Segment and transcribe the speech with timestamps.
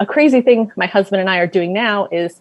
[0.00, 2.40] A crazy thing my husband and I are doing now is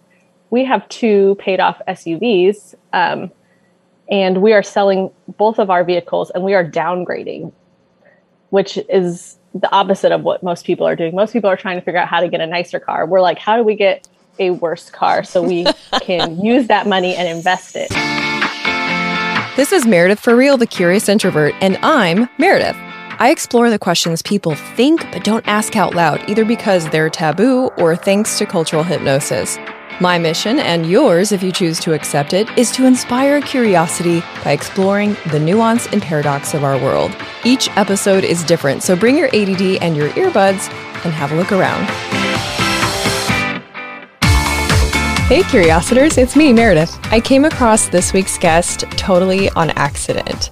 [0.49, 3.31] we have two paid off SUVs, um,
[4.09, 7.53] and we are selling both of our vehicles and we are downgrading,
[8.49, 11.15] which is the opposite of what most people are doing.
[11.15, 13.05] Most people are trying to figure out how to get a nicer car.
[13.05, 14.07] We're like, how do we get
[14.39, 15.65] a worse car so we
[16.01, 17.89] can use that money and invest it?
[19.55, 22.75] This is Meredith for Real, the Curious Introvert, and I'm Meredith.
[23.19, 27.67] I explore the questions people think but don't ask out loud, either because they're taboo
[27.77, 29.57] or thanks to cultural hypnosis.
[30.01, 34.51] My mission, and yours if you choose to accept it, is to inspire curiosity by
[34.51, 37.15] exploring the nuance and paradox of our world.
[37.45, 40.71] Each episode is different, so bring your ADD and your earbuds
[41.05, 42.52] and have a look around.
[45.27, 46.99] Hey, Curiositors, it's me, Meredith.
[47.05, 50.49] I came across this week's guest totally on accident.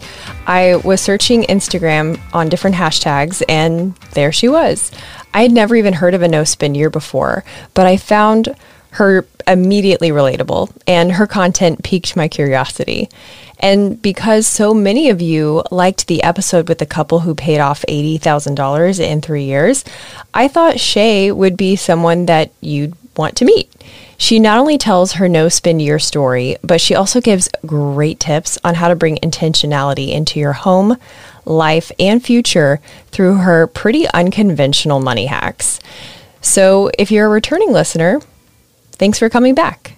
[0.47, 4.89] I was searching Instagram on different hashtags, and there she was.
[5.33, 8.55] I had never even heard of a no spend year before, but I found
[8.91, 13.09] her immediately relatable, and her content piqued my curiosity.
[13.59, 17.85] And because so many of you liked the episode with the couple who paid off
[17.89, 19.83] $80,000 in three years,
[20.33, 23.69] I thought Shay would be someone that you'd want to meet.
[24.21, 28.55] She not only tells her no spend year story, but she also gives great tips
[28.63, 30.97] on how to bring intentionality into your home,
[31.43, 35.79] life, and future through her pretty unconventional money hacks.
[36.39, 38.21] So, if you're a returning listener,
[38.91, 39.97] thanks for coming back.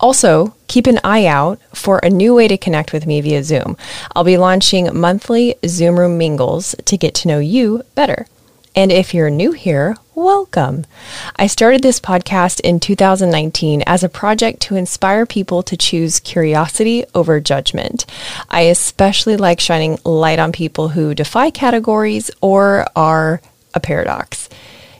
[0.00, 3.76] Also, keep an eye out for a new way to connect with me via Zoom.
[4.16, 8.26] I'll be launching monthly Zoom Room Mingles to get to know you better.
[8.74, 10.84] And if you're new here, welcome.
[11.36, 17.04] I started this podcast in 2019 as a project to inspire people to choose curiosity
[17.14, 18.04] over judgment.
[18.50, 23.40] I especially like shining light on people who defy categories or are
[23.74, 24.48] a paradox.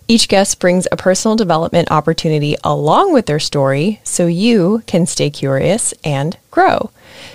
[0.08, 5.30] Each guest brings a personal development opportunity along with their story so you can stay
[5.30, 6.90] curious and grow.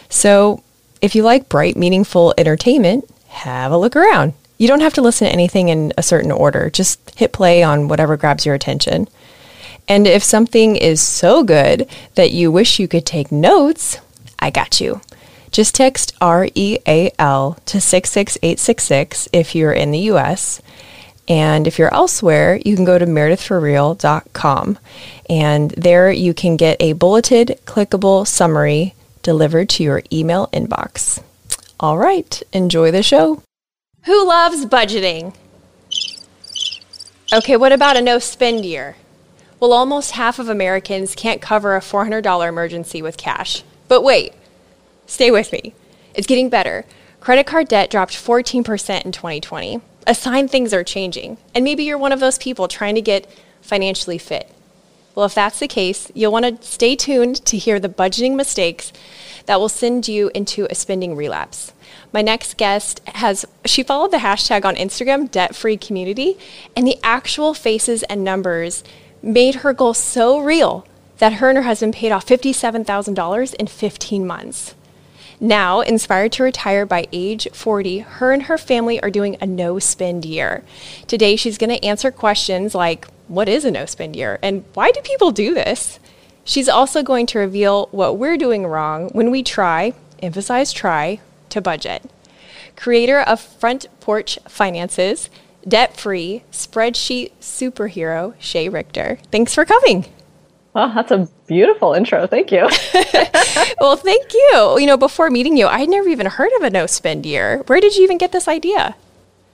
[0.09, 0.63] So,
[1.01, 4.33] if you like bright, meaningful entertainment, have a look around.
[4.57, 6.69] You don't have to listen to anything in a certain order.
[6.69, 9.07] Just hit play on whatever grabs your attention.
[9.87, 13.99] And if something is so good that you wish you could take notes,
[14.39, 15.01] I got you.
[15.51, 20.61] Just text REAL to 66866 if you're in the US.
[21.27, 24.79] And if you're elsewhere, you can go to meredithforreal.com.
[25.29, 31.21] And there you can get a bulleted, clickable summary delivered to your email inbox.
[31.79, 33.41] All right, enjoy the show.
[34.07, 35.35] Who loves budgeting?
[37.33, 38.95] Okay, what about a no spend year?
[39.59, 43.65] Well, almost half of Americans can't cover a $400 emergency with cash.
[43.89, 44.33] But wait,
[45.07, 45.73] stay with me.
[46.13, 46.85] It's getting better.
[47.19, 49.81] Credit card debt dropped 14% in 2020.
[50.07, 51.37] A sign things are changing.
[51.53, 53.29] And maybe you're one of those people trying to get
[53.61, 54.49] financially fit.
[55.15, 58.93] Well, if that's the case, you'll want to stay tuned to hear the budgeting mistakes
[59.47, 61.73] that will send you into a spending relapse.
[62.13, 66.37] My next guest has, she followed the hashtag on Instagram, debt free community,
[66.75, 68.83] and the actual faces and numbers
[69.21, 70.85] made her goal so real
[71.17, 74.75] that her and her husband paid off $57,000 in 15 months.
[75.39, 79.77] Now, inspired to retire by age 40, her and her family are doing a no
[79.77, 80.63] spend year.
[81.05, 84.91] Today, she's going to answer questions like what is a no spend year and why
[84.91, 85.99] do people do this?
[86.43, 91.19] She's also going to reveal what we're doing wrong when we try, emphasize try,
[91.49, 92.03] to budget.
[92.75, 95.29] Creator of Front Porch Finances,
[95.67, 99.19] debt free spreadsheet superhero, Shay Richter.
[99.31, 100.05] Thanks for coming.
[100.73, 102.27] Well, that's a beautiful intro.
[102.27, 102.59] Thank you.
[103.81, 104.77] well, thank you.
[104.79, 107.63] You know, before meeting you, I'd never even heard of a no spend year.
[107.65, 108.95] Where did you even get this idea?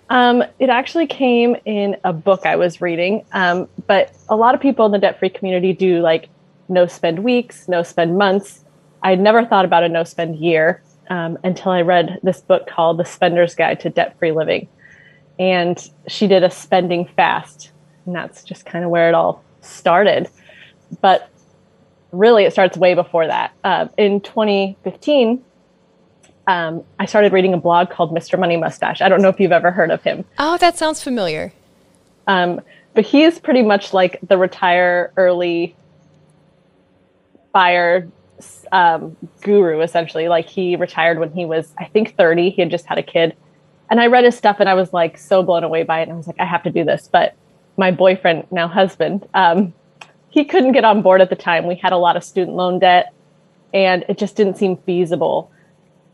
[0.09, 4.59] Um, it actually came in a book I was reading, um, but a lot of
[4.59, 6.27] people in the debt free community do like
[6.67, 8.65] no spend weeks, no spend months.
[9.01, 12.97] I'd never thought about a no spend year um, until I read this book called
[12.97, 14.67] The Spender's Guide to Debt Free Living.
[15.39, 15.77] And
[16.07, 17.71] she did a spending fast.
[18.05, 20.29] And that's just kind of where it all started.
[21.01, 21.29] But
[22.11, 23.53] really, it starts way before that.
[23.63, 25.43] Uh, in 2015,
[26.45, 28.37] um, I started reading a blog called Mr.
[28.37, 29.01] Money Mustache.
[29.01, 30.25] I don't know if you've ever heard of him.
[30.37, 31.53] Oh, that sounds familiar.
[32.27, 32.61] Um,
[32.93, 35.75] but he is pretty much like the retire early,
[37.51, 38.07] fire
[38.71, 40.27] um, guru essentially.
[40.27, 42.49] Like he retired when he was, I think, 30.
[42.51, 43.35] He had just had a kid.
[43.89, 46.03] And I read his stuff and I was like so blown away by it.
[46.03, 47.09] And I was like, I have to do this.
[47.11, 47.35] But
[47.77, 49.73] my boyfriend, now husband, um,
[50.29, 51.67] he couldn't get on board at the time.
[51.67, 53.13] We had a lot of student loan debt
[53.73, 55.51] and it just didn't seem feasible.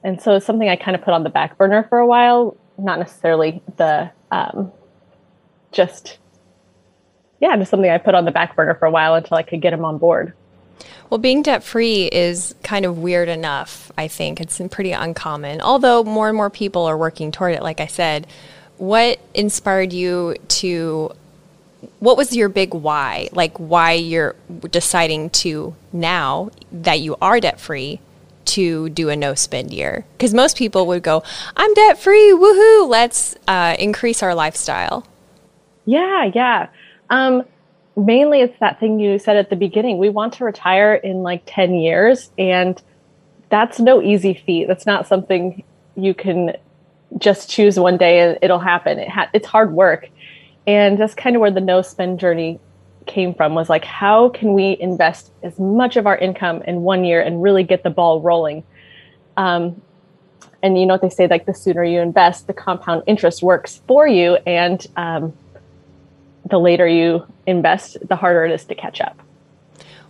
[0.04, 2.56] And so it's something I kind of put on the back burner for a while,
[2.78, 4.72] not necessarily the um,
[5.72, 6.18] just
[7.40, 9.62] yeah, just something I put on the back burner for a while until I could
[9.62, 10.34] get him on board.
[11.10, 14.40] Well, being debt free is kind of weird enough, I think.
[14.40, 18.28] It's pretty uncommon, although more and more people are working toward it, like I said.
[18.78, 21.12] What inspired you to,
[22.00, 23.30] what was your big why?
[23.32, 24.36] Like, why you're
[24.70, 28.00] deciding to now that you are debt free
[28.46, 30.06] to do a no spend year?
[30.14, 31.24] Because most people would go,
[31.58, 35.06] I'm debt free, woohoo, let's uh, increase our lifestyle.
[35.86, 36.68] Yeah, yeah.
[37.10, 37.44] Um,
[38.06, 39.98] mainly it's that thing you said at the beginning.
[39.98, 42.82] We want to retire in like 10 years, and
[43.50, 44.68] that's no easy feat.
[44.68, 45.64] That's not something
[45.96, 46.56] you can
[47.18, 49.00] just choose one day and it'll happen.
[49.00, 50.10] It ha- it's hard work.
[50.68, 52.60] And that's kind of where the no spend journey
[53.08, 57.04] came from was like, how can we invest as much of our income in one
[57.04, 58.64] year and really get the ball rolling?
[59.36, 59.82] Um,
[60.62, 63.82] and you know what they say, like the sooner you invest, the compound interest works
[63.88, 64.36] for you.
[64.46, 65.34] And um,
[66.46, 69.22] the later you invest, the harder it is to catch up.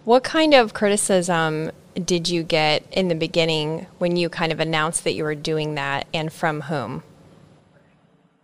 [0.05, 1.71] What kind of criticism
[2.05, 5.75] did you get in the beginning when you kind of announced that you were doing
[5.75, 7.03] that, and from whom?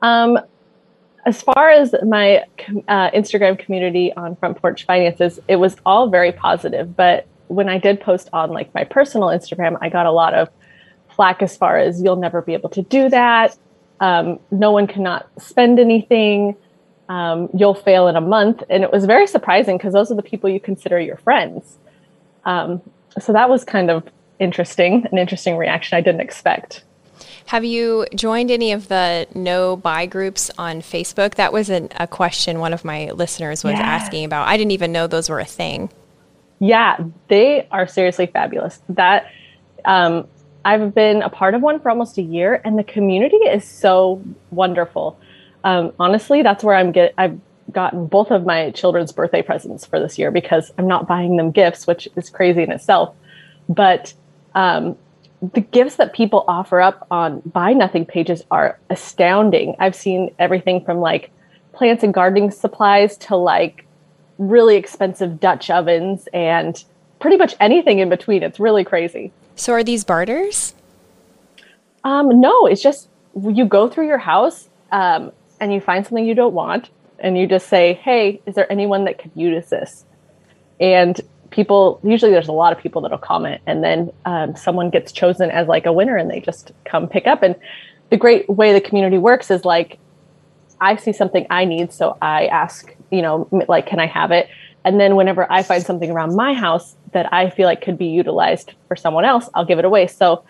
[0.02, 0.40] Um,
[1.26, 2.44] as far as my
[2.88, 6.96] uh, Instagram community on Front Porch Finances, it was all very positive.
[6.96, 10.50] But when I did post on like my personal Instagram, I got a lot of
[11.16, 13.58] flack as far as you'll never be able to do that.
[14.00, 16.56] Um, no one cannot spend anything
[17.10, 18.64] um, you'll fail in a month.
[18.70, 21.78] And it was very surprising because those are the people you consider your friends.
[22.46, 22.82] Um,
[23.20, 24.04] so that was kind of
[24.40, 26.84] interesting, an interesting reaction I didn't expect.
[27.48, 31.36] Have you joined any of the no buy groups on Facebook?
[31.36, 33.82] That was an, a question one of my listeners was yeah.
[33.82, 34.48] asking about.
[34.48, 35.92] I didn't even know those were a thing.
[36.60, 36.98] Yeah,
[37.28, 38.82] they are seriously fabulous.
[38.90, 39.32] That
[39.86, 40.28] um,
[40.64, 44.24] I've been a part of one for almost a year, and the community is so
[44.50, 45.20] wonderful
[45.66, 47.14] um, honestly, that's where I'm get.
[47.18, 47.40] I've
[47.72, 51.52] gotten both of my children's birthday presents for this year because I'm not buying them
[51.52, 53.16] gifts, which is crazy in itself.
[53.68, 54.14] But
[54.54, 54.96] um,
[55.54, 59.76] the gifts that people offer up on buy nothing pages are astounding.
[59.80, 61.32] I've seen everything from like
[61.74, 63.86] plants and gardening supplies to like
[64.38, 66.84] really expensive Dutch ovens and
[67.20, 68.44] pretty much anything in between.
[68.44, 69.32] It's really crazy.
[69.56, 70.76] So are these barters?
[72.04, 73.10] Um, no, it's just
[73.42, 74.70] you go through your house.
[74.92, 78.72] Um, and you find something you don't want and you just say, hey, is there
[78.72, 80.06] anyone that could use this?
[80.80, 81.20] And
[81.50, 85.50] people, usually there's a lot of people that'll comment and then um, someone gets chosen
[85.52, 87.44] as like a winner and they just come pick up.
[87.44, 87.56] And
[88.10, 90.00] the great way the community works is like,
[90.82, 94.50] I see something I need, so I ask, you know, like, can I have it?
[94.84, 98.08] And then whenever I find something around my house that I feel like could be
[98.08, 100.08] utilized for someone else, I'll give it away.
[100.08, 100.44] So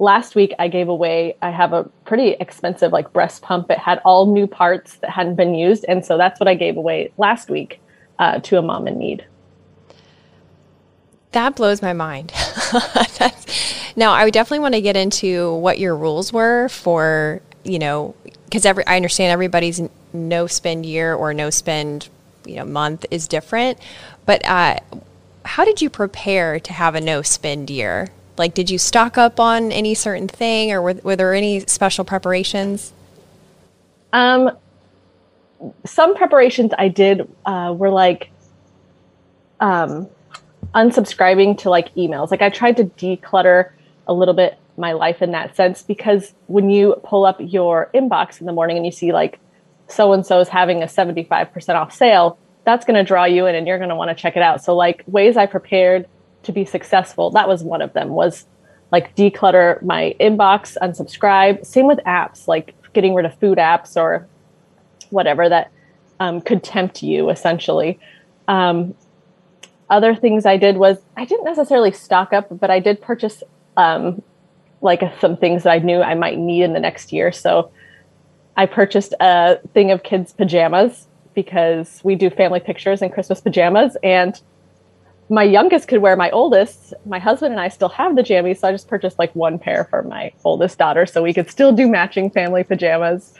[0.00, 3.70] last week I gave away I have a pretty expensive like breast pump.
[3.70, 6.76] It had all new parts that hadn't been used, and so that's what I gave
[6.76, 7.80] away last week
[8.18, 9.24] uh, to a mom in need.
[11.32, 12.32] That blows my mind.
[13.94, 18.14] now I would definitely want to get into what your rules were for you know
[18.46, 19.80] because every I understand everybody's
[20.12, 22.08] no spend year or no spend
[22.46, 23.78] you know month is different,
[24.24, 24.80] but uh,
[25.44, 28.08] how did you prepare to have a no spend year?
[28.36, 32.04] Like, did you stock up on any certain thing, or were, were there any special
[32.04, 32.92] preparations?
[34.12, 34.56] Um,
[35.84, 38.30] some preparations I did uh, were like
[39.60, 40.08] um,
[40.74, 42.30] unsubscribing to like emails.
[42.30, 43.70] Like, I tried to declutter
[44.06, 48.40] a little bit my life in that sense because when you pull up your inbox
[48.40, 49.38] in the morning and you see like
[49.86, 53.54] so and so is having a 75% off sale, that's going to draw you in
[53.54, 54.62] and you're going to want to check it out.
[54.62, 56.06] So, like, ways I prepared
[56.42, 58.46] to be successful that was one of them was
[58.92, 61.64] like declutter my inbox unsubscribe.
[61.64, 64.26] Same with apps like getting rid of food apps or
[65.10, 65.70] whatever that
[66.18, 67.98] um, could tempt you essentially.
[68.48, 68.94] Um,
[69.88, 73.42] other things i did was i didn't necessarily stock up but i did purchase
[73.76, 74.22] um,
[74.82, 77.32] like some things that i knew i might need in the next year.
[77.32, 77.70] So
[78.56, 83.96] i purchased a thing of kids pajamas because we do family pictures and christmas pajamas
[84.02, 84.40] and
[85.30, 86.92] my youngest could wear my oldest.
[87.06, 89.84] My husband and I still have the jammies, so I just purchased like one pair
[89.84, 93.32] for my oldest daughter, so we could still do matching family pajamas.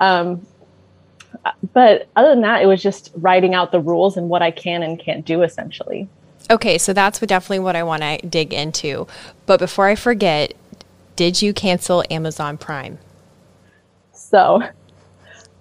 [0.00, 0.44] Um,
[1.72, 4.82] but other than that, it was just writing out the rules and what I can
[4.82, 6.08] and can't do, essentially.
[6.50, 9.06] Okay, so that's what, definitely what I want to dig into.
[9.46, 10.54] But before I forget,
[11.14, 12.98] did you cancel Amazon Prime?
[14.12, 14.62] So,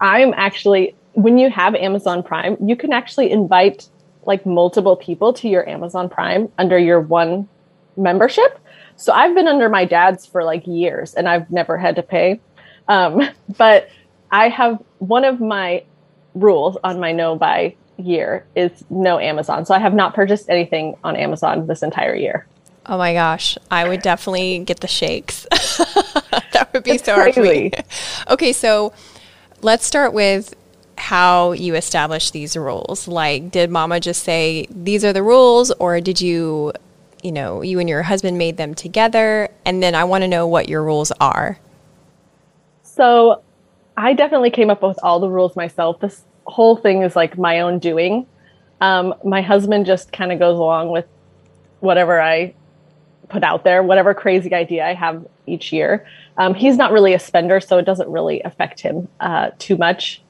[0.01, 3.89] I'm actually when you have Amazon Prime, you can actually invite
[4.27, 7.48] like multiple people to your Amazon Prime under your one
[7.96, 8.60] membership.
[8.98, 12.39] So I've been under my dad's for like years and I've never had to pay.
[12.88, 13.22] Um,
[13.57, 13.89] but
[14.29, 15.84] I have one of my
[16.36, 19.65] rules on my no buy year is no Amazon.
[19.65, 22.46] So I have not purchased anything on Amazon this entire year.
[22.86, 25.46] Oh my gosh, I would definitely get the shakes.
[25.51, 27.72] that would be it's so hard for me.
[28.29, 28.93] Okay, so
[29.62, 30.53] let's start with
[31.07, 33.07] how you established these rules.
[33.07, 36.73] Like, did mama just say, these are the rules, or did you,
[37.23, 39.47] you know, you and your husband made them together?
[39.63, 41.59] And then I want to know what your rules are.
[42.83, 43.41] So
[43.95, 46.01] I definitely came up with all the rules myself.
[46.01, 48.27] This whole thing is like my own doing.
[48.81, 51.05] Um, my husband just kind of goes along with
[51.79, 52.53] whatever I
[53.29, 56.05] put out there, whatever crazy idea I have each year.
[56.35, 60.21] Um, he's not really a spender, so it doesn't really affect him uh, too much.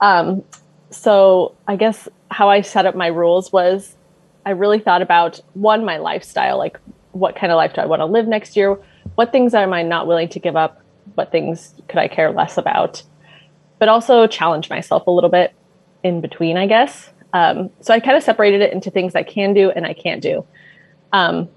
[0.00, 0.44] Um,
[0.90, 3.96] so I guess how I set up my rules was
[4.44, 6.78] I really thought about one, my lifestyle, like
[7.12, 8.78] what kind of life do I want to live next year?
[9.14, 10.82] What things am I not willing to give up?
[11.14, 13.02] What things could I care less about?
[13.78, 15.54] But also challenge myself a little bit
[16.02, 17.10] in between, I guess.
[17.32, 20.22] Um, so I kind of separated it into things I can do and I can't
[20.22, 20.44] do.
[21.12, 21.48] Um,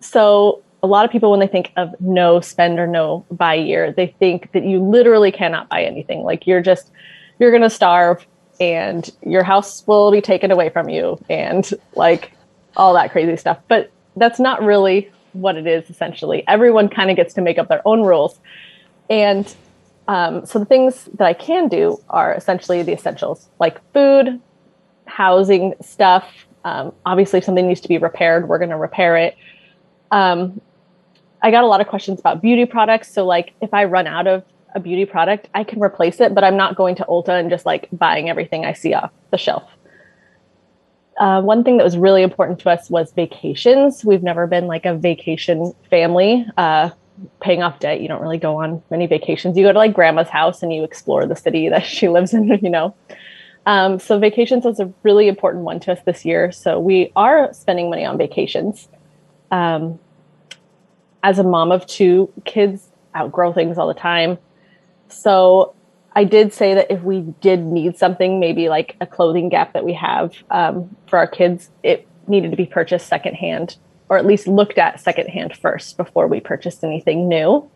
[0.00, 3.90] so a lot of people when they think of no spend or no buy year
[3.90, 6.22] they think that you literally cannot buy anything.
[6.22, 6.92] Like you're just
[7.38, 8.26] you're going to starve
[8.60, 12.32] and your house will be taken away from you and like
[12.76, 13.58] all that crazy stuff.
[13.66, 16.44] But that's not really what it is essentially.
[16.46, 18.38] Everyone kind of gets to make up their own rules.
[19.08, 19.52] And
[20.06, 24.38] um, so the things that i can do are essentially the essentials like food
[25.06, 26.30] housing stuff
[26.62, 29.34] um, obviously if something needs to be repaired we're going to repair it.
[30.10, 30.60] Um,
[31.44, 33.12] I got a lot of questions about beauty products.
[33.12, 34.42] So, like, if I run out of
[34.74, 37.66] a beauty product, I can replace it, but I'm not going to Ulta and just
[37.66, 39.62] like buying everything I see off the shelf.
[41.18, 44.06] Uh, one thing that was really important to us was vacations.
[44.06, 46.46] We've never been like a vacation family.
[46.56, 46.90] Uh,
[47.40, 49.54] paying off debt, you don't really go on many vacations.
[49.56, 52.48] You go to like grandma's house and you explore the city that she lives in,
[52.62, 52.94] you know.
[53.66, 56.50] Um, so vacations was a really important one to us this year.
[56.52, 58.88] So we are spending money on vacations.
[59.50, 59.98] Um,
[61.24, 64.38] as a mom of two, kids outgrow things all the time.
[65.08, 65.74] So
[66.12, 69.84] I did say that if we did need something, maybe like a clothing gap that
[69.84, 73.78] we have um, for our kids, it needed to be purchased secondhand
[74.10, 77.68] or at least looked at secondhand first before we purchased anything new.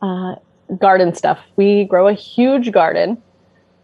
[0.00, 0.36] Uh,
[0.78, 1.38] garden stuff.
[1.56, 3.22] We grow a huge garden.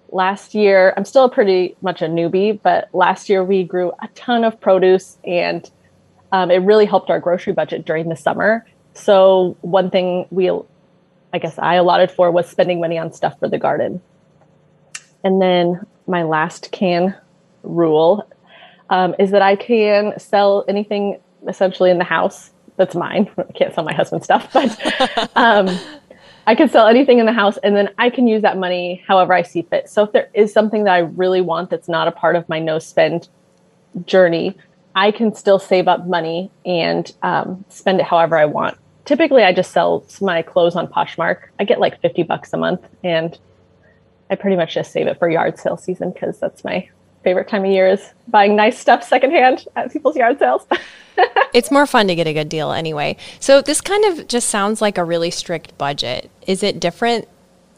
[0.08, 4.44] Last year, I'm still pretty much a newbie, but last year we grew a ton
[4.44, 5.70] of produce and
[6.32, 8.66] um, it really helped our grocery budget during the summer.
[8.94, 10.50] So one thing we,
[11.32, 14.00] I guess I allotted for was spending money on stuff for the garden.
[15.22, 17.14] And then my last can
[17.62, 18.28] rule
[18.90, 23.30] um, is that I can sell anything essentially in the house that's mine.
[23.38, 25.78] I can't sell my husband's stuff, but um,
[26.46, 29.32] I can sell anything in the house and then I can use that money however
[29.32, 29.88] I see fit.
[29.88, 32.58] So if there is something that I really want that's not a part of my
[32.58, 33.28] no spend
[34.06, 34.56] journey,
[34.94, 38.76] I can still save up money and um, spend it however I want.
[39.04, 41.48] Typically, I just sell my clothes on Poshmark.
[41.58, 43.38] I get like 50 bucks a month and
[44.30, 46.88] I pretty much just save it for yard sale season because that's my
[47.24, 50.66] favorite time of year is buying nice stuff secondhand at people's yard sales.
[51.54, 53.16] it's more fun to get a good deal anyway.
[53.40, 56.30] So this kind of just sounds like a really strict budget.
[56.46, 57.28] Is it different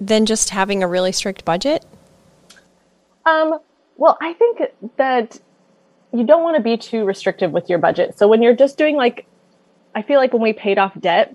[0.00, 1.84] than just having a really strict budget?
[3.26, 3.58] Um,
[3.96, 4.60] well, I think
[4.96, 5.40] that
[6.14, 8.16] you don't want to be too restrictive with your budget.
[8.16, 9.26] So when you're just doing like,
[9.96, 11.34] I feel like when we paid off debt,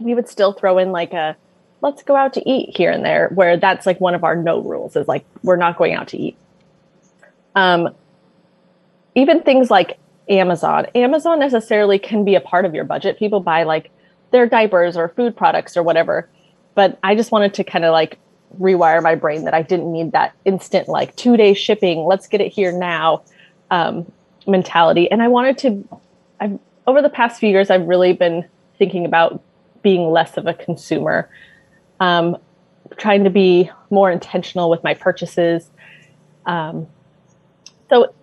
[0.00, 1.36] we would still throw in like a,
[1.82, 4.60] let's go out to eat here and there, where that's like one of our no
[4.60, 6.36] rules is like, we're not going out to eat.
[7.54, 7.94] Um,
[9.14, 13.20] even things like Amazon, Amazon necessarily can be a part of your budget.
[13.20, 13.92] People buy like
[14.32, 16.28] their diapers or food products or whatever.
[16.74, 18.18] But I just wanted to kind of like
[18.58, 22.40] rewire my brain that I didn't need that instant, like two day shipping, let's get
[22.40, 23.22] it here now
[23.72, 24.12] um,
[24.46, 25.10] mentality.
[25.10, 26.00] And I wanted to,
[26.38, 28.46] I've, over the past few years, I've really been
[28.78, 29.42] thinking about
[29.82, 31.28] being less of a consumer,
[31.98, 32.36] um,
[32.98, 35.68] trying to be more intentional with my purchases.
[36.44, 36.86] Um,
[37.88, 38.14] so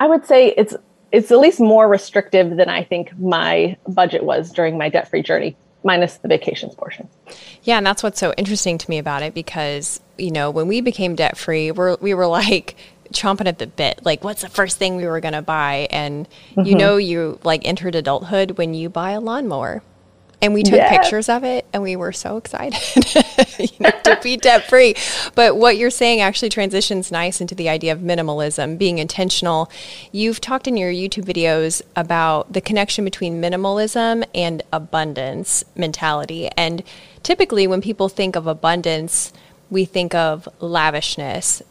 [0.00, 0.74] I would say it's
[1.12, 5.22] it's at least more restrictive than I think my budget was during my debt free
[5.22, 7.08] journey, minus the vacations portion.
[7.62, 10.80] Yeah, and that's what's so interesting to me about it because you know when we
[10.80, 12.76] became debt free, we're we were like
[13.16, 15.88] chomping at the bit like what's the first thing we were going to buy?
[15.90, 16.62] And mm-hmm.
[16.62, 19.82] you know you like entered adulthood when you buy a lawnmower.
[20.42, 20.90] And we took yes.
[20.90, 22.78] pictures of it and we were so excited
[23.58, 24.94] you know, to be debt free
[25.34, 29.70] but what you're saying actually transitions nice into the idea of minimalism being intentional.
[30.12, 36.50] You've talked in your youtube videos about the connection between minimalism and abundance mentality.
[36.54, 36.82] And
[37.22, 39.32] typically when people think of abundance
[39.70, 41.62] we think of lavishness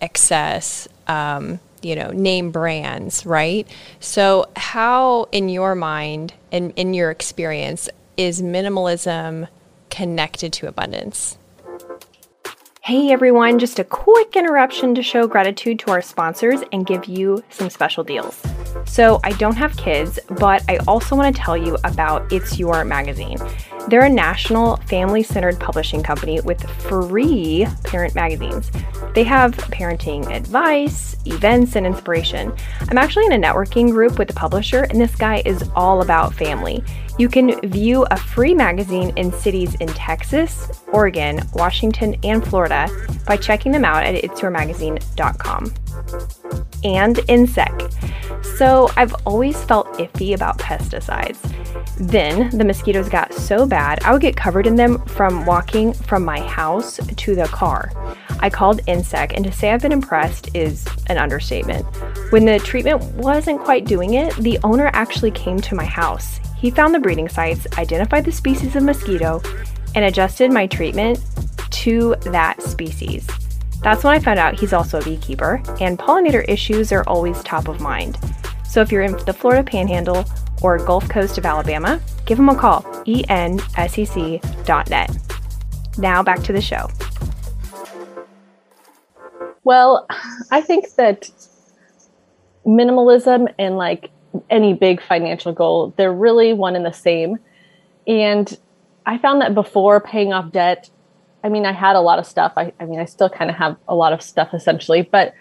[0.00, 3.66] excess, um, you know, name brands, right?
[4.00, 9.48] So, how, in your mind and in your experience, is minimalism
[9.88, 11.38] connected to abundance?
[12.82, 17.44] Hey everyone, just a quick interruption to show gratitude to our sponsors and give you
[17.50, 18.40] some special deals.
[18.86, 22.84] So, I don't have kids, but I also want to tell you about It's Your
[22.84, 23.38] Magazine.
[23.90, 28.70] They're a national family centered publishing company with free parent magazines.
[29.16, 32.54] They have parenting advice, events, and inspiration.
[32.88, 36.32] I'm actually in a networking group with the publisher, and this guy is all about
[36.32, 36.84] family.
[37.18, 42.88] You can view a free magazine in cities in Texas, Oregon, Washington, and Florida
[43.26, 45.74] by checking them out at itsyourmagazine.com.
[46.82, 47.92] And Ensec.
[48.56, 51.38] So I've always felt iffy about pesticides.
[51.96, 56.24] Then the mosquitoes got so bad, I would get covered in them from walking from
[56.24, 57.92] my house to the car.
[58.40, 61.84] I called Ensec, and to say I've been impressed is an understatement.
[62.30, 66.40] When the treatment wasn't quite doing it, the owner actually came to my house.
[66.56, 69.42] He found the breeding sites, identified the species of mosquito,
[69.94, 71.20] and adjusted my treatment
[71.70, 73.26] to that species.
[73.82, 77.68] That's when I found out he's also a beekeeper, and pollinator issues are always top
[77.68, 78.18] of mind.
[78.64, 80.24] So if you're in the Florida Panhandle
[80.62, 84.50] or Gulf Coast of Alabama, give him a call, ensec.net.
[85.98, 86.88] Now back to the show.
[89.64, 90.06] Well,
[90.50, 91.30] I think that
[92.66, 94.10] minimalism and like
[94.48, 97.38] any big financial goal, they're really one and the same.
[98.06, 98.56] And
[99.06, 100.90] I found that before paying off debt,
[101.42, 102.52] I mean, I had a lot of stuff.
[102.56, 105.34] I, I mean, I still kind of have a lot of stuff essentially, but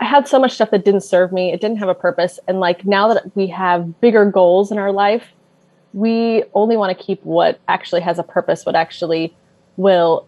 [0.00, 1.52] I had so much stuff that didn't serve me.
[1.52, 2.38] It didn't have a purpose.
[2.48, 5.28] And like now that we have bigger goals in our life,
[5.92, 9.34] we only want to keep what actually has a purpose, what actually
[9.76, 10.26] will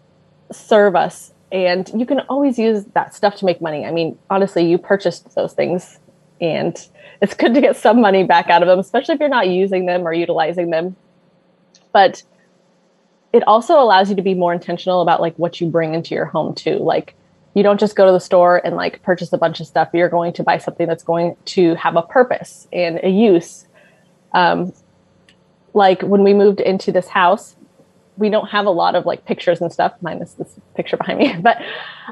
[0.51, 1.33] serve us.
[1.51, 3.85] And you can always use that stuff to make money.
[3.85, 5.99] I mean, honestly, you purchased those things
[6.39, 6.77] and
[7.21, 9.85] it's good to get some money back out of them, especially if you're not using
[9.85, 10.95] them or utilizing them.
[11.91, 12.23] But
[13.33, 16.25] it also allows you to be more intentional about like what you bring into your
[16.25, 16.77] home too.
[16.77, 17.15] Like
[17.53, 19.89] you don't just go to the store and like purchase a bunch of stuff.
[19.93, 23.65] You're going to buy something that's going to have a purpose and a use.
[24.33, 24.73] Um,
[25.73, 27.55] like when we moved into this house,
[28.17, 31.35] we don't have a lot of like pictures and stuff, minus this picture behind me.
[31.41, 31.57] But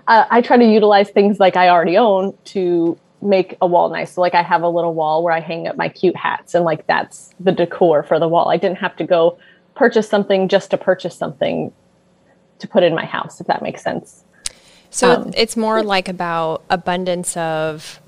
[0.08, 4.14] uh, I try to utilize things like I already own to make a wall nice.
[4.14, 6.64] So like I have a little wall where I hang up my cute hats, and
[6.64, 8.50] like that's the decor for the wall.
[8.50, 9.38] I didn't have to go
[9.76, 11.72] purchase something just to purchase something
[12.60, 14.24] to put in my house, if that makes sense.
[14.90, 18.00] So um, it's more like about abundance of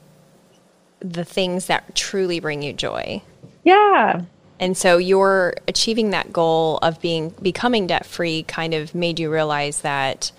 [1.00, 3.22] the things that truly bring you joy.
[3.64, 4.22] Yeah.
[4.60, 9.32] And so you're achieving that goal of being becoming debt free kind of made you
[9.32, 10.32] realize that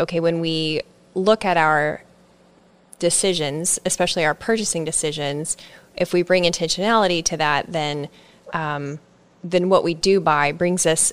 [0.00, 0.80] okay, when we
[1.14, 2.02] look at our
[2.98, 5.56] decisions, especially our purchasing decisions,
[5.96, 8.08] if we bring intentionality to that, then
[8.52, 8.98] um,
[9.42, 11.12] then what we do buy brings us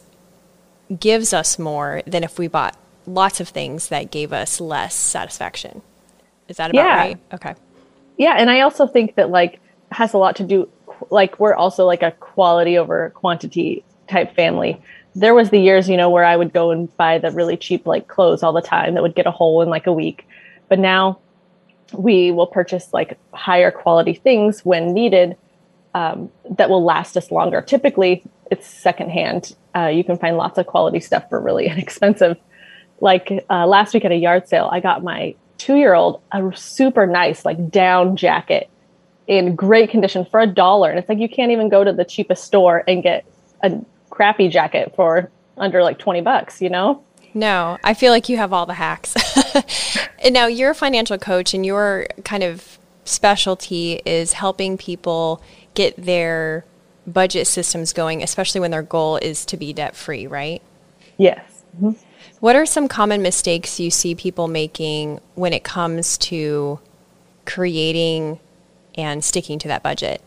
[0.99, 5.81] gives us more than if we bought lots of things that gave us less satisfaction.
[6.47, 6.97] Is that about yeah.
[6.97, 7.17] right?
[7.33, 7.55] Okay.
[8.17, 9.59] Yeah, and I also think that like
[9.91, 10.69] has a lot to do
[11.09, 14.81] like we're also like a quality over quantity type family.
[15.15, 17.87] There was the years, you know, where I would go and buy the really cheap
[17.87, 20.27] like clothes all the time that would get a hole in like a week.
[20.67, 21.19] But now
[21.93, 25.35] we will purchase like higher quality things when needed
[25.93, 27.61] um, that will last us longer.
[27.61, 29.55] Typically, it's secondhand.
[29.75, 32.37] Uh, you can find lots of quality stuff for really inexpensive
[33.01, 36.51] like uh, last week at a yard sale, I got my two year old a
[36.55, 38.69] super nice like down jacket
[39.27, 40.89] in great condition for a dollar.
[40.89, 43.25] And it's like you can't even go to the cheapest store and get
[43.61, 47.03] a crappy jacket for under like 20 bucks, you know?
[47.33, 49.15] No, I feel like you have all the hacks.
[50.19, 55.41] and now you're a financial coach and your kind of specialty is helping people
[55.79, 56.65] get their
[57.07, 60.61] budget systems going, especially when their goal is to be debt free, right?
[61.17, 61.63] Yes.
[61.77, 61.91] Mm-hmm.
[62.41, 66.81] What are some common mistakes you see people making when it comes to
[67.45, 68.41] creating
[68.95, 70.21] and sticking to that budget?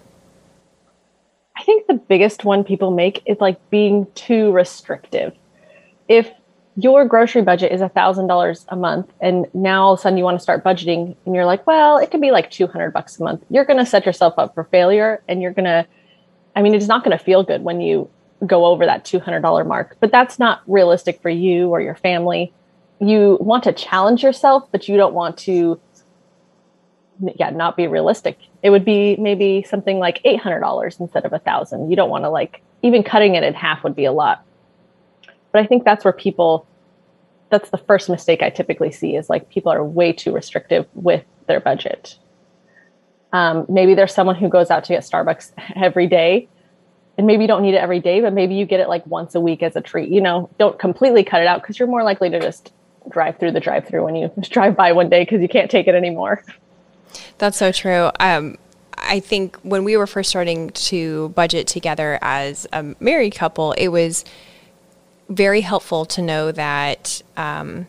[1.54, 5.34] I think the biggest one people make is like being too restrictive.
[6.08, 6.30] If
[6.76, 10.16] your grocery budget is a thousand dollars a month and now all of a sudden
[10.16, 13.20] you want to start budgeting and you're like well it could be like 200 bucks
[13.20, 15.86] a month you're going to set yourself up for failure and you're going to
[16.56, 18.08] i mean it's not going to feel good when you
[18.46, 22.52] go over that $200 mark, but that's not realistic for you or your family.
[23.00, 25.80] You want to challenge yourself, but you don't want to,
[27.36, 28.38] yeah, not be realistic.
[28.62, 31.90] It would be maybe something like $800 instead of a thousand.
[31.90, 34.44] You don't want to like, even cutting it in half would be a lot.
[35.52, 36.66] But I think that's where people
[37.50, 41.22] that's the first mistake I typically see is like people are way too restrictive with
[41.46, 42.16] their budget.
[43.34, 46.48] Um, maybe there's someone who goes out to get Starbucks every day,
[47.18, 49.34] and maybe you don't need it every day, but maybe you get it like once
[49.34, 50.08] a week as a treat.
[50.10, 52.72] You know, don't completely cut it out because you're more likely to just
[53.10, 55.86] drive through the drive through when you drive by one day because you can't take
[55.86, 56.42] it anymore.
[57.36, 58.10] That's so true.
[58.18, 58.56] Um,
[58.96, 63.88] I think when we were first starting to budget together as a married couple, it
[63.88, 64.24] was
[65.34, 67.86] very helpful to know that um,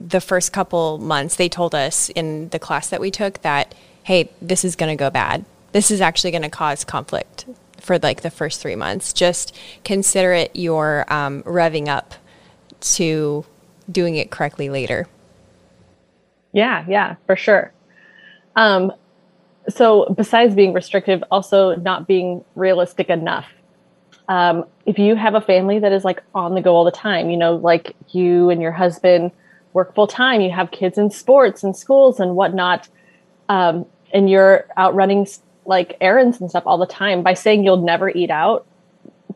[0.00, 4.30] the first couple months they told us in the class that we took that, hey,
[4.42, 5.44] this is going to go bad.
[5.72, 7.46] This is actually going to cause conflict
[7.80, 9.12] for like the first three months.
[9.12, 12.14] Just consider it your um, revving up
[12.80, 13.44] to
[13.90, 15.06] doing it correctly later.
[16.52, 17.72] Yeah, yeah, for sure.
[18.54, 18.92] Um,
[19.68, 23.46] so besides being restrictive, also not being realistic enough.
[24.28, 27.30] Um, if you have a family that is like on the go all the time,
[27.30, 29.30] you know, like you and your husband
[29.72, 32.88] work full time, you have kids in sports and schools and whatnot,
[33.48, 35.26] um, and you're out running
[35.64, 37.22] like errands and stuff all the time.
[37.22, 38.66] By saying you'll never eat out,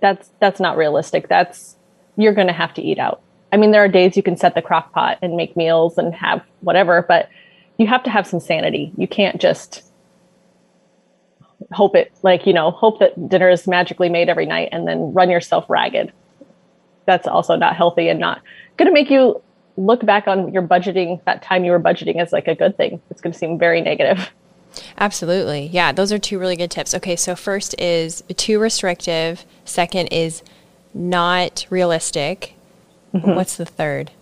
[0.00, 1.28] that's that's not realistic.
[1.28, 1.76] That's
[2.16, 3.22] you're going to have to eat out.
[3.52, 6.14] I mean, there are days you can set the crock pot and make meals and
[6.14, 7.28] have whatever, but
[7.78, 8.92] you have to have some sanity.
[8.96, 9.89] You can't just
[11.72, 15.12] hope it like you know hope that dinner is magically made every night and then
[15.12, 16.12] run yourself ragged.
[17.06, 18.42] That's also not healthy and not
[18.76, 19.40] going to make you
[19.76, 23.00] look back on your budgeting that time you were budgeting as like a good thing.
[23.10, 24.30] It's going to seem very negative.
[24.98, 25.66] Absolutely.
[25.66, 26.94] Yeah those are two really good tips.
[26.94, 29.44] Okay so first is too restrictive.
[29.64, 30.42] Second is
[30.94, 32.54] not realistic.
[33.14, 33.34] Mm-hmm.
[33.34, 34.12] what's the third?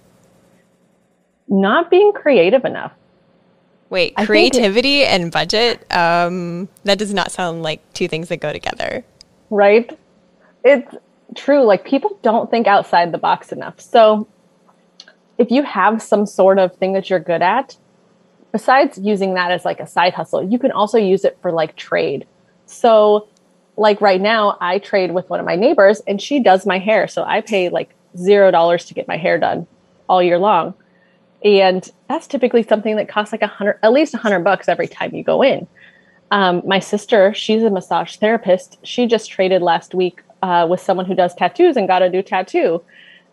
[1.46, 2.92] Not being creative enough
[3.90, 5.85] Wait, creativity it, and budget?
[5.94, 9.05] Um, that does not sound like two things that go together.
[9.51, 9.98] Right?
[10.64, 10.94] It's
[11.35, 11.64] true.
[11.64, 13.81] Like people don't think outside the box enough.
[13.81, 14.29] So
[15.38, 17.77] if you have some sort of thing that you're good at,
[18.53, 21.77] besides using that as like a side hustle, you can also use it for like
[21.77, 22.27] trade.
[22.66, 23.29] So
[23.77, 27.09] like right now, I trade with one of my neighbors and she does my hair.
[27.09, 29.66] So I pay like zero dollars to get my hair done
[30.09, 30.74] all year long
[31.44, 34.88] and that's typically something that costs like a hundred at least a hundred bucks every
[34.88, 35.66] time you go in.
[36.31, 38.79] Um, my sister she's a massage therapist.
[38.83, 42.22] She just traded last week uh, with someone who does tattoos and got a new
[42.22, 42.83] tattoo.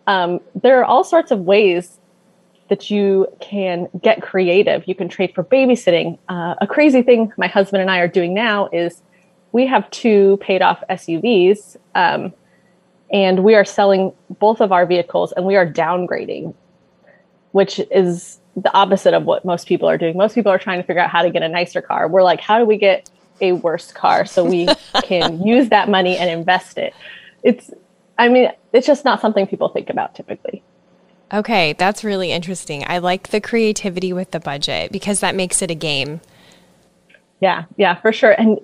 [0.08, 2.00] Um, there are all sorts of ways
[2.70, 4.88] that you can get creative.
[4.88, 6.18] You can trade for babysitting.
[6.30, 9.02] Uh, a crazy thing my husband and i are doing now is
[9.52, 12.34] we have two paid off suvs um,
[13.12, 16.54] and we are selling both of our vehicles and we are downgrading
[17.56, 20.18] which is the opposite of what most people are doing.
[20.18, 22.06] Most people are trying to figure out how to get a nicer car.
[22.10, 24.68] We're like, how do we get a worse car so we
[25.04, 26.94] can use that money and invest it?
[27.44, 27.72] It's,
[28.20, 30.64] I mean, it's just not something people think about typically.
[31.34, 32.84] Okay, that's really interesting.
[32.86, 36.20] I like the creativity with the budget because that makes it a game.
[37.40, 38.32] Yeah, yeah, for sure.
[38.32, 38.60] And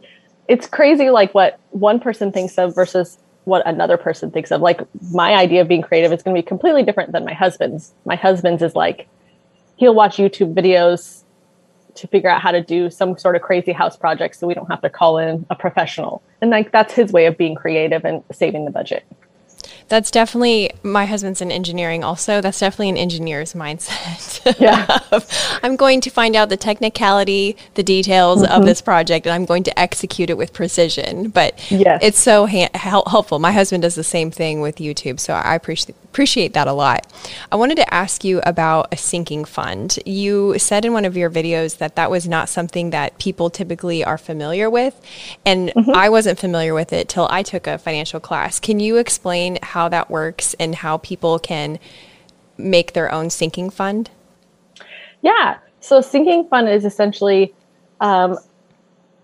[0.49, 4.61] it's crazy like what one person thinks of versus what another person thinks of.
[4.61, 7.93] Like my idea of being creative is going to be completely different than my husband's.
[8.05, 9.07] My husband's is like
[9.77, 11.23] he'll watch YouTube videos
[11.95, 14.69] to figure out how to do some sort of crazy house project so we don't
[14.69, 16.21] have to call in a professional.
[16.41, 19.05] And like that's his way of being creative and saving the budget.
[19.87, 22.41] That's definitely my husband's in engineering also.
[22.41, 24.59] That's definitely an engineer's mindset.
[24.59, 24.99] Yeah.
[25.63, 28.51] I'm going to find out the technicality, the details mm-hmm.
[28.51, 31.29] of this project and I'm going to execute it with precision.
[31.29, 31.99] But yes.
[32.01, 33.39] it's so ha- helpful.
[33.39, 37.07] My husband does the same thing with YouTube, so I appreciate appreciate that a lot.
[37.53, 39.97] I wanted to ask you about a sinking fund.
[40.05, 44.03] You said in one of your videos that that was not something that people typically
[44.03, 44.99] are familiar with,
[45.45, 45.91] and mm-hmm.
[45.91, 48.59] I wasn't familiar with it till I took a financial class.
[48.59, 51.79] Can you explain how that works and how people can
[52.57, 54.09] make their own sinking fund?
[55.21, 55.59] Yeah.
[55.79, 57.53] So, sinking fund is essentially
[58.01, 58.37] um,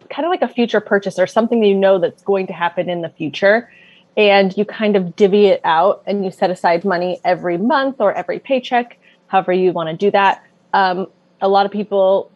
[0.09, 2.89] kind of like a future purchase or something that you know that's going to happen
[2.89, 3.69] in the future.
[4.17, 8.11] And you kind of divvy it out and you set aside money every month or
[8.13, 10.43] every paycheck, however you want to do that.
[10.73, 11.07] Um,
[11.39, 12.31] a lot of people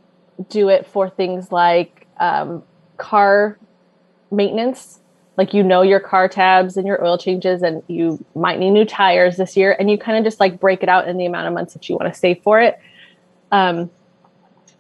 [0.50, 2.64] do it for things like um,
[2.98, 3.58] car
[4.30, 5.00] maintenance
[5.38, 8.86] like you know your car tabs and your oil changes and you might need new
[8.86, 11.48] tires this year and you kind of just like break it out in the amount
[11.48, 12.80] of months that you want to save for it
[13.52, 13.90] um,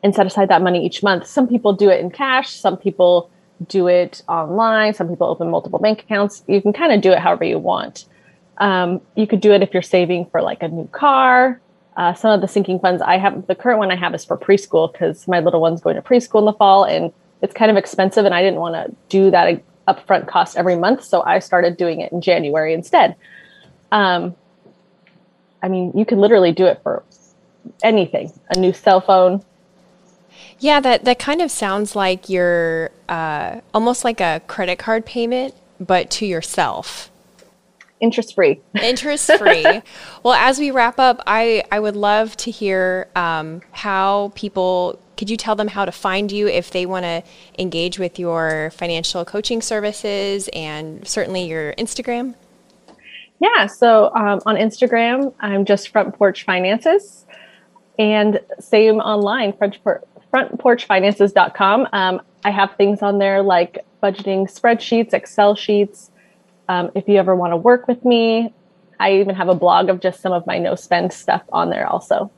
[0.03, 3.29] and set aside that money each month some people do it in cash some people
[3.67, 7.19] do it online some people open multiple bank accounts you can kind of do it
[7.19, 8.05] however you want
[8.57, 11.59] um, you could do it if you're saving for like a new car
[11.97, 14.37] uh, some of the sinking funds i have the current one i have is for
[14.37, 17.77] preschool because my little one's going to preschool in the fall and it's kind of
[17.77, 21.03] expensive and i didn't want to do that upfront cost every month.
[21.03, 23.15] So I started doing it in January instead.
[23.91, 24.35] Um,
[25.61, 27.03] I mean, you can literally do it for
[27.83, 29.43] anything a new cell phone.
[30.59, 35.55] Yeah, that, that kind of sounds like you're uh, almost like a credit card payment,
[35.79, 37.11] but to yourself.
[37.99, 38.59] Interest free.
[38.81, 39.81] Interest free.
[40.23, 45.29] well, as we wrap up, I, I would love to hear um, how people could
[45.29, 47.21] you tell them how to find you if they want to
[47.59, 52.33] engage with your financial coaching services and certainly your Instagram?
[53.39, 57.25] Yeah, so um, on Instagram, I'm just Front Porch Finances,
[57.99, 61.87] and same online, Front, Por- frontporchfinances.com.
[61.93, 66.11] Um, I have things on there like budgeting spreadsheets, Excel sheets.
[66.69, 68.53] Um, if you ever want to work with me,
[68.99, 71.87] I even have a blog of just some of my no spend stuff on there
[71.87, 72.31] also.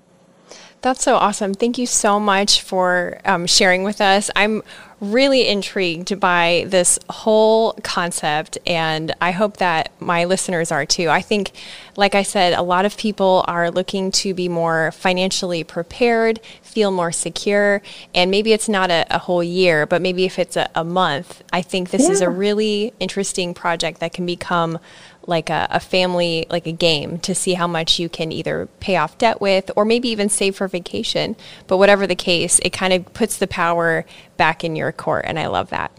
[0.84, 1.54] That's so awesome.
[1.54, 4.30] Thank you so much for um, sharing with us.
[4.36, 4.62] I'm
[5.00, 11.08] really intrigued by this whole concept, and I hope that my listeners are too.
[11.08, 11.52] I think,
[11.96, 16.92] like I said, a lot of people are looking to be more financially prepared, feel
[16.92, 17.82] more secure,
[18.14, 21.44] and maybe it's not a, a whole year, but maybe if it's a, a month,
[21.54, 22.12] I think this yeah.
[22.12, 24.80] is a really interesting project that can become
[25.28, 28.96] like a, a, family, like a game to see how much you can either pay
[28.96, 31.36] off debt with or maybe even save for vacation.
[31.68, 34.06] But whatever the case, it kind of puts the power
[34.38, 35.26] back in your court.
[35.28, 35.92] And I love that.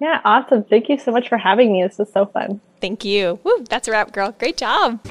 [0.00, 0.64] Yeah, awesome.
[0.64, 1.82] Thank you so much for having me.
[1.82, 2.60] This was so fun.
[2.80, 3.38] Thank you.
[3.44, 4.34] Woo, that's a wrap, girl.
[4.38, 5.02] Great job.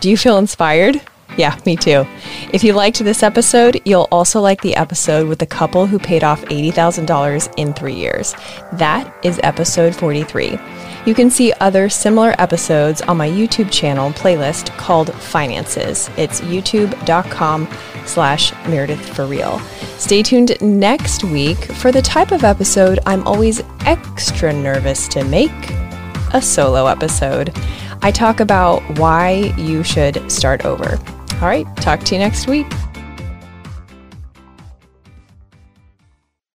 [0.00, 1.00] Do you feel inspired?
[1.36, 2.04] Yeah, me too.
[2.52, 6.24] If you liked this episode, you'll also like the episode with the couple who paid
[6.24, 8.34] off $80,000 in three years.
[8.72, 10.58] That is episode 43.
[11.06, 16.10] You can see other similar episodes on my YouTube channel playlist called Finances.
[16.16, 17.68] It's youtube.com
[18.04, 19.58] slash Meredith for real.
[19.96, 25.50] Stay tuned next week for the type of episode I'm always extra nervous to make,
[26.34, 27.56] a solo episode.
[28.02, 30.98] I talk about why you should start over.
[31.40, 32.66] All right, talk to you next week.